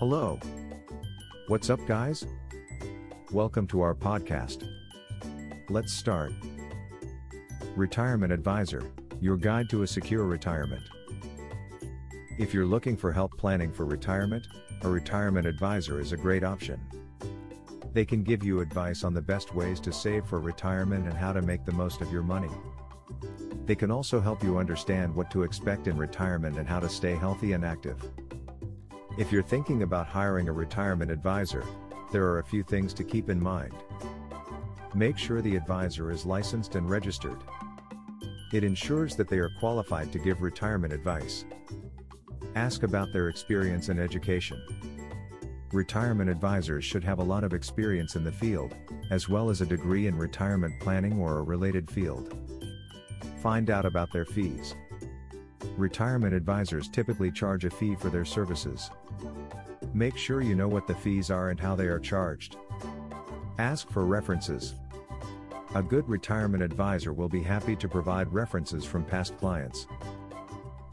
Hello. 0.00 0.40
What's 1.48 1.68
up, 1.68 1.78
guys? 1.86 2.24
Welcome 3.32 3.66
to 3.66 3.82
our 3.82 3.94
podcast. 3.94 4.66
Let's 5.68 5.92
start. 5.92 6.32
Retirement 7.76 8.32
Advisor, 8.32 8.90
your 9.20 9.36
guide 9.36 9.68
to 9.68 9.82
a 9.82 9.86
secure 9.86 10.24
retirement. 10.24 10.84
If 12.38 12.54
you're 12.54 12.64
looking 12.64 12.96
for 12.96 13.12
help 13.12 13.36
planning 13.36 13.70
for 13.70 13.84
retirement, 13.84 14.48
a 14.80 14.88
retirement 14.88 15.46
advisor 15.46 16.00
is 16.00 16.12
a 16.12 16.16
great 16.16 16.44
option. 16.44 16.80
They 17.92 18.06
can 18.06 18.22
give 18.22 18.42
you 18.42 18.60
advice 18.60 19.04
on 19.04 19.12
the 19.12 19.20
best 19.20 19.54
ways 19.54 19.80
to 19.80 19.92
save 19.92 20.24
for 20.24 20.40
retirement 20.40 21.08
and 21.08 21.14
how 21.14 21.34
to 21.34 21.42
make 21.42 21.66
the 21.66 21.72
most 21.72 22.00
of 22.00 22.10
your 22.10 22.22
money. 22.22 22.48
They 23.66 23.74
can 23.74 23.90
also 23.90 24.18
help 24.18 24.42
you 24.42 24.56
understand 24.56 25.14
what 25.14 25.30
to 25.32 25.42
expect 25.42 25.88
in 25.88 25.98
retirement 25.98 26.56
and 26.56 26.66
how 26.66 26.80
to 26.80 26.88
stay 26.88 27.16
healthy 27.16 27.52
and 27.52 27.66
active. 27.66 28.02
If 29.18 29.32
you're 29.32 29.42
thinking 29.42 29.82
about 29.82 30.06
hiring 30.06 30.48
a 30.48 30.52
retirement 30.52 31.10
advisor, 31.10 31.64
there 32.12 32.24
are 32.24 32.38
a 32.38 32.44
few 32.44 32.62
things 32.62 32.94
to 32.94 33.04
keep 33.04 33.28
in 33.28 33.42
mind. 33.42 33.74
Make 34.94 35.18
sure 35.18 35.42
the 35.42 35.56
advisor 35.56 36.10
is 36.10 36.24
licensed 36.24 36.76
and 36.76 36.88
registered. 36.88 37.38
It 38.52 38.64
ensures 38.64 39.16
that 39.16 39.28
they 39.28 39.38
are 39.38 39.50
qualified 39.58 40.12
to 40.12 40.18
give 40.18 40.42
retirement 40.42 40.92
advice. 40.92 41.44
Ask 42.54 42.82
about 42.84 43.12
their 43.12 43.28
experience 43.28 43.88
and 43.88 44.00
education. 44.00 44.60
Retirement 45.72 46.30
advisors 46.30 46.84
should 46.84 47.04
have 47.04 47.18
a 47.18 47.24
lot 47.24 47.44
of 47.44 47.52
experience 47.52 48.16
in 48.16 48.24
the 48.24 48.32
field, 48.32 48.74
as 49.10 49.28
well 49.28 49.50
as 49.50 49.60
a 49.60 49.66
degree 49.66 50.06
in 50.06 50.16
retirement 50.16 50.80
planning 50.80 51.18
or 51.18 51.38
a 51.38 51.42
related 51.42 51.90
field. 51.90 52.36
Find 53.42 53.70
out 53.70 53.84
about 53.84 54.12
their 54.12 54.24
fees. 54.24 54.74
Retirement 55.80 56.34
advisors 56.34 56.88
typically 56.88 57.30
charge 57.30 57.64
a 57.64 57.70
fee 57.70 57.94
for 57.94 58.10
their 58.10 58.26
services. 58.26 58.90
Make 59.94 60.14
sure 60.14 60.42
you 60.42 60.54
know 60.54 60.68
what 60.68 60.86
the 60.86 60.94
fees 60.94 61.30
are 61.30 61.48
and 61.48 61.58
how 61.58 61.74
they 61.74 61.86
are 61.86 61.98
charged. 61.98 62.56
Ask 63.58 63.88
for 63.88 64.04
references. 64.04 64.74
A 65.74 65.82
good 65.82 66.06
retirement 66.06 66.62
advisor 66.62 67.14
will 67.14 67.30
be 67.30 67.42
happy 67.42 67.76
to 67.76 67.88
provide 67.88 68.30
references 68.30 68.84
from 68.84 69.06
past 69.06 69.38
clients. 69.38 69.86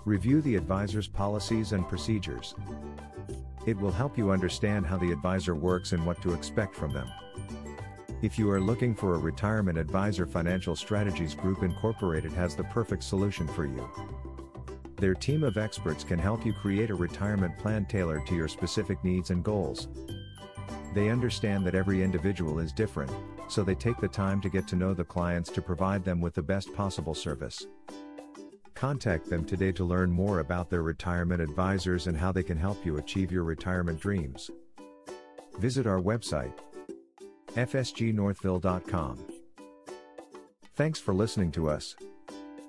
Review 0.05 0.39
the 0.39 0.55
advisor's 0.55 1.09
policies 1.09 1.73
and 1.73 1.85
procedures. 1.89 2.55
It 3.65 3.77
will 3.77 3.91
help 3.91 4.17
you 4.17 4.31
understand 4.31 4.85
how 4.85 4.95
the 4.95 5.11
advisor 5.11 5.53
works 5.53 5.91
and 5.91 6.05
what 6.05 6.21
to 6.21 6.33
expect 6.33 6.73
from 6.73 6.93
them. 6.93 7.11
If 8.21 8.39
you 8.39 8.49
are 8.51 8.61
looking 8.61 8.95
for 8.95 9.15
a 9.15 9.19
retirement 9.19 9.77
advisor, 9.77 10.25
Financial 10.25 10.77
Strategies 10.77 11.35
Group 11.35 11.61
Incorporated 11.61 12.31
has 12.31 12.55
the 12.55 12.63
perfect 12.63 13.03
solution 13.03 13.49
for 13.49 13.65
you. 13.65 13.85
Their 14.97 15.13
team 15.13 15.43
of 15.43 15.57
experts 15.57 16.03
can 16.03 16.17
help 16.17 16.45
you 16.45 16.53
create 16.53 16.89
a 16.89 16.95
retirement 16.95 17.57
plan 17.57 17.85
tailored 17.85 18.25
to 18.27 18.35
your 18.35 18.47
specific 18.47 19.03
needs 19.03 19.29
and 19.29 19.43
goals. 19.43 19.87
They 20.95 21.09
understand 21.09 21.65
that 21.65 21.75
every 21.75 22.01
individual 22.01 22.59
is 22.59 22.71
different, 22.71 23.11
so 23.47 23.63
they 23.63 23.75
take 23.75 23.97
the 23.97 24.07
time 24.07 24.41
to 24.41 24.49
get 24.49 24.67
to 24.69 24.75
know 24.75 24.95
the 24.95 25.03
clients 25.03 25.51
to 25.51 25.61
provide 25.61 26.03
them 26.03 26.19
with 26.19 26.33
the 26.33 26.41
best 26.41 26.73
possible 26.73 27.13
service. 27.13 27.67
Contact 28.73 29.29
them 29.29 29.45
today 29.45 29.71
to 29.71 29.83
learn 29.83 30.11
more 30.11 30.39
about 30.39 30.69
their 30.69 30.81
retirement 30.81 31.41
advisors 31.41 32.07
and 32.07 32.17
how 32.17 32.31
they 32.31 32.43
can 32.43 32.57
help 32.57 32.83
you 32.85 32.97
achieve 32.97 33.31
your 33.31 33.43
retirement 33.43 33.99
dreams. 33.99 34.49
Visit 35.59 35.85
our 35.85 35.99
website 35.99 36.53
fsgnorthville.com. 37.55 39.17
Thanks 40.75 40.99
for 40.99 41.13
listening 41.13 41.51
to 41.53 41.69
us. 41.69 41.95